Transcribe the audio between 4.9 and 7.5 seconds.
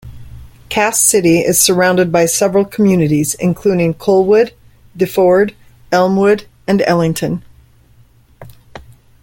Deford, Elmwood and Ellington.